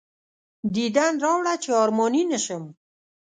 [0.75, 2.63] دیدن راوړه چې ارماني نه شم.